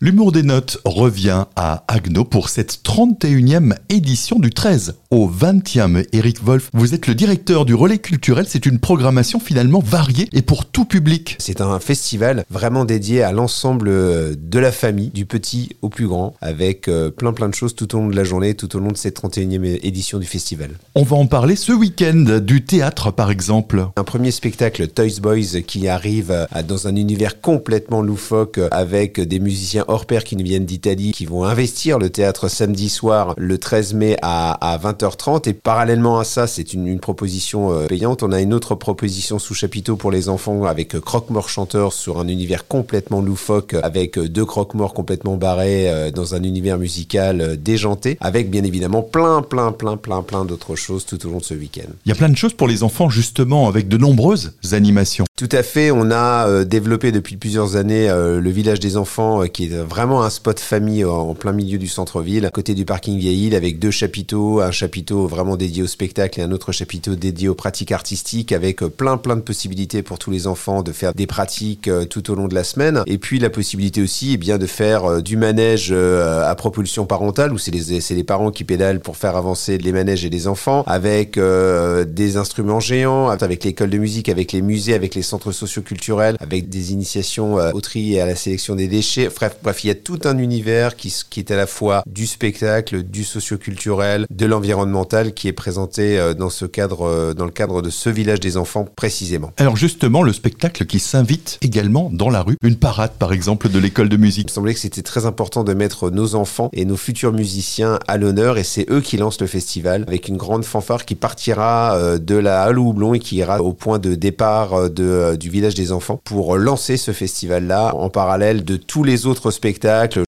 L'humour 0.00 0.30
des 0.30 0.44
notes 0.44 0.78
revient 0.84 1.46
à 1.56 1.82
Agno 1.88 2.22
pour 2.24 2.50
cette 2.50 2.84
31e 2.84 3.74
édition 3.88 4.38
du 4.38 4.50
13 4.50 4.94
au 5.10 5.28
20e. 5.28 6.06
Eric 6.12 6.40
Wolf, 6.40 6.70
vous 6.72 6.94
êtes 6.94 7.08
le 7.08 7.16
directeur 7.16 7.64
du 7.64 7.74
relais 7.74 7.98
culturel. 7.98 8.46
C'est 8.48 8.64
une 8.64 8.78
programmation 8.78 9.40
finalement 9.40 9.80
variée 9.80 10.28
et 10.32 10.42
pour 10.42 10.66
tout 10.66 10.84
public. 10.84 11.34
C'est 11.40 11.60
un 11.60 11.80
festival 11.80 12.44
vraiment 12.48 12.84
dédié 12.84 13.24
à 13.24 13.32
l'ensemble 13.32 13.88
euh, 13.88 14.36
de 14.38 14.60
la 14.60 14.70
famille, 14.70 15.08
du 15.08 15.26
petit 15.26 15.70
au 15.82 15.88
plus 15.88 16.06
grand, 16.06 16.36
avec 16.40 16.86
euh, 16.86 17.10
plein 17.10 17.32
plein 17.32 17.48
de 17.48 17.54
choses 17.54 17.74
tout 17.74 17.92
au 17.96 17.98
long 17.98 18.06
de 18.06 18.14
la 18.14 18.22
journée, 18.22 18.54
tout 18.54 18.76
au 18.76 18.78
long 18.78 18.92
de 18.92 18.96
cette 18.96 19.20
31e 19.20 19.80
édition 19.82 20.20
du 20.20 20.26
festival. 20.26 20.78
On 20.94 21.02
va 21.02 21.16
en 21.16 21.26
parler 21.26 21.56
ce 21.56 21.72
week-end 21.72 22.38
du 22.40 22.64
théâtre 22.64 23.10
par 23.10 23.32
exemple. 23.32 23.88
Un 23.96 24.04
premier 24.04 24.30
spectacle 24.30 24.86
Toys 24.86 25.18
Boys 25.20 25.60
qui 25.66 25.88
arrive 25.88 26.30
euh, 26.30 26.46
dans 26.62 26.86
un 26.86 26.94
univers 26.94 27.40
complètement 27.40 28.00
loufoque 28.00 28.60
avec 28.70 29.20
des 29.20 29.40
musiciens 29.40 29.86
hors 29.88 30.06
pair 30.06 30.22
qui 30.22 30.36
nous 30.36 30.44
viennent 30.44 30.66
d'Italie, 30.66 31.12
qui 31.12 31.26
vont 31.26 31.44
investir 31.44 31.98
le 31.98 32.10
théâtre 32.10 32.48
samedi 32.48 32.88
soir, 32.88 33.34
le 33.36 33.58
13 33.58 33.94
mai 33.94 34.16
à, 34.22 34.78
20h30. 34.82 35.48
Et 35.48 35.54
parallèlement 35.54 36.18
à 36.18 36.24
ça, 36.24 36.46
c'est 36.46 36.74
une, 36.74 36.98
proposition 37.00 37.72
euh, 37.72 37.86
payante. 37.86 38.22
On 38.22 38.32
a 38.32 38.40
une 38.40 38.52
autre 38.52 38.74
proposition 38.74 39.38
sous 39.38 39.54
chapiteau 39.54 39.96
pour 39.96 40.10
les 40.10 40.28
enfants 40.28 40.64
avec 40.64 40.94
euh, 40.94 41.00
Croque-Mort 41.00 41.48
chanteur 41.48 41.92
sur 41.92 42.18
un 42.18 42.28
univers 42.28 42.66
complètement 42.66 43.20
loufoque, 43.20 43.74
avec 43.82 44.18
euh, 44.18 44.28
deux 44.28 44.44
croque-morts 44.44 44.94
complètement 44.94 45.36
barrés 45.36 46.10
dans 46.14 46.34
un 46.34 46.42
univers 46.42 46.78
musical 46.78 47.56
déjanté, 47.56 48.18
avec 48.20 48.50
bien 48.50 48.64
évidemment 48.64 49.02
plein, 49.02 49.42
plein, 49.42 49.72
plein, 49.72 49.96
plein, 49.96 50.22
plein 50.22 50.44
d'autres 50.44 50.76
choses 50.76 51.06
tout 51.06 51.24
au 51.26 51.30
long 51.30 51.38
de 51.38 51.44
ce 51.44 51.54
week-end. 51.54 51.88
Il 52.04 52.08
y 52.08 52.12
a 52.12 52.14
plein 52.14 52.28
de 52.28 52.36
choses 52.36 52.52
pour 52.52 52.68
les 52.68 52.82
enfants 52.82 53.08
justement, 53.08 53.68
avec 53.68 53.88
de 53.88 53.96
nombreuses 53.96 54.52
animations. 54.72 55.24
Tout 55.36 55.48
à 55.52 55.62
fait. 55.62 55.90
On 55.90 56.10
a 56.10 56.64
développé 56.64 57.12
depuis 57.12 57.36
plusieurs 57.36 57.76
années 57.76 58.08
le 58.08 58.50
village 58.50 58.80
des 58.80 58.96
enfants 58.96 59.46
qui 59.46 59.64
est 59.64 59.77
vraiment 59.88 60.22
un 60.22 60.30
spot 60.30 60.60
famille 60.60 61.04
en 61.04 61.34
plein 61.34 61.52
milieu 61.52 61.78
du 61.78 61.88
centre-ville, 61.88 62.46
à 62.46 62.50
côté 62.50 62.74
du 62.74 62.84
parking 62.84 63.18
Vieille 63.18 63.38
avec 63.54 63.78
deux 63.78 63.90
chapiteaux, 63.90 64.60
un 64.60 64.70
chapiteau 64.70 65.26
vraiment 65.26 65.56
dédié 65.56 65.82
au 65.82 65.86
spectacle 65.86 66.40
et 66.40 66.42
un 66.42 66.52
autre 66.52 66.72
chapiteau 66.72 67.14
dédié 67.14 67.48
aux 67.48 67.54
pratiques 67.54 67.92
artistiques, 67.92 68.52
avec 68.52 68.80
plein 68.80 69.16
plein 69.16 69.36
de 69.36 69.40
possibilités 69.40 70.02
pour 70.02 70.18
tous 70.18 70.30
les 70.30 70.46
enfants 70.46 70.82
de 70.82 70.92
faire 70.92 71.14
des 71.14 71.26
pratiques 71.26 71.88
euh, 71.88 72.04
tout 72.04 72.30
au 72.30 72.34
long 72.34 72.48
de 72.48 72.54
la 72.54 72.64
semaine. 72.64 73.02
Et 73.06 73.18
puis 73.18 73.38
la 73.38 73.50
possibilité 73.50 74.02
aussi, 74.02 74.32
eh 74.34 74.36
bien, 74.36 74.58
de 74.58 74.66
faire 74.66 75.04
euh, 75.04 75.20
du 75.20 75.36
manège 75.36 75.88
euh, 75.90 76.48
à 76.48 76.54
propulsion 76.54 77.06
parentale, 77.06 77.52
où 77.52 77.58
c'est 77.58 77.70
les, 77.70 78.00
les 78.14 78.24
parents 78.24 78.50
qui 78.50 78.64
pédalent 78.64 79.00
pour 79.00 79.16
faire 79.16 79.36
avancer 79.36 79.78
les 79.78 79.92
manèges 79.92 80.24
et 80.24 80.30
les 80.30 80.46
enfants, 80.46 80.82
avec 80.86 81.38
des 81.38 82.36
instruments 82.36 82.80
géants, 82.80 83.28
avec 83.28 83.64
l'école 83.64 83.90
de 83.90 83.98
musique, 83.98 84.28
avec 84.28 84.52
les 84.52 84.62
musées, 84.62 84.94
avec 84.94 85.14
les 85.14 85.22
centres 85.22 85.52
socioculturels, 85.52 86.36
avec 86.40 86.68
des 86.68 86.92
initiations 86.92 87.54
au 87.54 87.80
tri 87.80 88.14
et 88.14 88.20
à 88.20 88.26
la 88.26 88.34
sélection 88.34 88.74
des 88.74 88.88
déchets. 88.88 89.28
Bref, 89.34 89.56
bref, 89.68 89.84
il 89.84 89.88
y 89.88 89.90
a 89.90 89.94
tout 89.94 90.20
un 90.24 90.38
univers 90.38 90.96
qui, 90.96 91.14
qui 91.28 91.40
est 91.40 91.50
à 91.50 91.56
la 91.56 91.66
fois 91.66 92.02
du 92.06 92.26
spectacle, 92.26 93.02
du 93.02 93.22
socioculturel, 93.22 94.26
de 94.30 94.46
l'environnemental 94.46 95.34
qui 95.34 95.46
est 95.46 95.52
présenté 95.52 96.18
euh, 96.18 96.32
dans 96.32 96.48
ce 96.48 96.64
cadre, 96.64 97.06
euh, 97.06 97.34
dans 97.34 97.44
le 97.44 97.50
cadre 97.50 97.82
de 97.82 97.90
ce 97.90 98.08
village 98.08 98.40
des 98.40 98.56
enfants 98.56 98.86
précisément. 98.96 99.52
Alors 99.58 99.76
justement, 99.76 100.22
le 100.22 100.32
spectacle 100.32 100.86
qui 100.86 100.98
s'invite 100.98 101.58
également 101.60 102.08
dans 102.10 102.30
la 102.30 102.40
rue, 102.40 102.56
une 102.62 102.76
parade 102.76 103.12
par 103.18 103.34
exemple 103.34 103.68
de 103.68 103.78
l'école 103.78 104.08
de 104.08 104.16
musique. 104.16 104.46
Il 104.48 104.52
me 104.52 104.54
semblait 104.54 104.72
que 104.72 104.80
c'était 104.80 105.02
très 105.02 105.26
important 105.26 105.64
de 105.64 105.74
mettre 105.74 106.10
nos 106.10 106.34
enfants 106.34 106.70
et 106.72 106.86
nos 106.86 106.96
futurs 106.96 107.34
musiciens 107.34 107.98
à 108.08 108.16
l'honneur 108.16 108.56
et 108.56 108.64
c'est 108.64 108.90
eux 108.90 109.02
qui 109.02 109.18
lancent 109.18 109.42
le 109.42 109.46
festival 109.46 110.04
avec 110.08 110.28
une 110.28 110.38
grande 110.38 110.64
fanfare 110.64 111.04
qui 111.04 111.14
partira 111.14 111.94
euh, 111.98 112.16
de 112.16 112.36
la 112.36 112.62
Halle 112.62 112.78
Houblon 112.78 113.12
et 113.12 113.18
qui 113.18 113.36
ira 113.36 113.60
au 113.60 113.74
point 113.74 113.98
de 113.98 114.14
départ 114.14 114.88
de, 114.88 115.36
du 115.36 115.50
village 115.50 115.74
des 115.74 115.92
enfants 115.92 116.18
pour 116.24 116.56
lancer 116.56 116.96
ce 116.96 117.12
festival-là 117.12 117.94
en 117.94 118.08
parallèle 118.08 118.64
de 118.64 118.76
tous 118.76 119.04
les 119.04 119.26
autres 119.26 119.50
spectacles 119.58 120.14